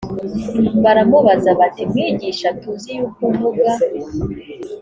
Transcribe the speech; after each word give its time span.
baramubaza 0.83 1.49
bati 1.59 1.81
mwigisha 1.89 2.47
tuzi 2.61 2.89
yuko 2.97 3.21
uvuga 3.29 3.67